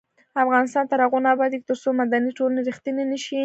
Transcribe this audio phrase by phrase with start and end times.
[0.43, 3.37] افغانستان تر هغو نه ابادیږي، ترڅو مدني ټولنې ریښتینې نشي.